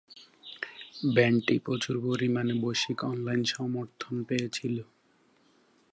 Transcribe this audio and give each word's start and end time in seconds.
ব্যান্ডটি 1.15 1.55
প্রচুর 1.59 1.95
পরিমাণে 2.05 2.53
বৈশ্বিক 2.63 2.99
অনলাইন 3.03 3.41
সমর্থন 3.53 4.15
পেয়েছিল। 4.27 4.75